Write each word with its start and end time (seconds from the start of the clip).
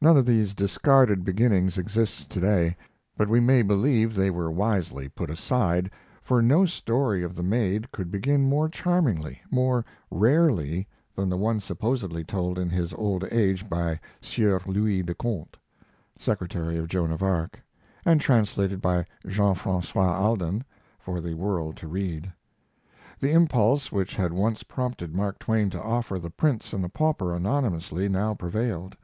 None 0.00 0.16
of 0.16 0.26
these 0.26 0.54
discarded 0.54 1.24
beginnings 1.24 1.76
exists 1.76 2.24
to 2.24 2.38
day, 2.40 2.76
but 3.16 3.28
we 3.28 3.40
may 3.40 3.62
believe 3.62 4.14
they 4.14 4.30
were 4.30 4.48
wisely 4.48 5.08
put 5.08 5.28
aside, 5.28 5.90
for 6.22 6.40
no 6.40 6.64
story 6.64 7.24
of 7.24 7.34
the 7.34 7.42
Maid 7.42 7.90
could 7.90 8.12
begin 8.12 8.48
more 8.48 8.68
charmingly, 8.68 9.40
more 9.50 9.84
rarely, 10.08 10.86
than 11.16 11.28
the 11.28 11.36
one 11.36 11.58
supposedly 11.58 12.22
told 12.22 12.60
in 12.60 12.70
his 12.70 12.94
old 12.94 13.24
age 13.32 13.68
by 13.68 13.98
Sieur 14.20 14.60
Louis 14.66 15.02
de 15.02 15.14
Conte, 15.16 15.58
secretary 16.16 16.76
of 16.78 16.86
Joan 16.86 17.10
of 17.10 17.20
Arc, 17.20 17.60
and 18.04 18.20
translated 18.20 18.80
by 18.80 19.04
Jean 19.26 19.56
Francois 19.56 20.14
Alden 20.16 20.62
for 20.96 21.20
the 21.20 21.34
world 21.34 21.76
to 21.78 21.88
read. 21.88 22.32
The 23.18 23.32
impulse 23.32 23.90
which 23.90 24.14
had 24.14 24.32
once 24.32 24.62
prompted 24.62 25.16
Mark 25.16 25.40
Twain 25.40 25.70
to 25.70 25.82
offer 25.82 26.20
The 26.20 26.30
Prince 26.30 26.72
and 26.72 26.84
the 26.84 26.88
Pauper 26.88 27.34
anonymously 27.34 28.08
now 28.08 28.32
prevailed. 28.34 28.96